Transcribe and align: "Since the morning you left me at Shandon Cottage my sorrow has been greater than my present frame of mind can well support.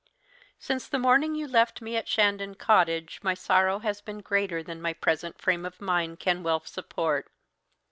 "Since 0.57 0.87
the 0.87 0.97
morning 0.97 1.35
you 1.35 1.47
left 1.47 1.79
me 1.79 1.95
at 1.95 2.07
Shandon 2.07 2.55
Cottage 2.55 3.19
my 3.21 3.35
sorrow 3.35 3.77
has 3.85 4.01
been 4.01 4.21
greater 4.21 4.63
than 4.63 4.81
my 4.81 4.93
present 4.93 5.39
frame 5.39 5.63
of 5.63 5.79
mind 5.79 6.19
can 6.19 6.41
well 6.41 6.61
support. 6.61 7.31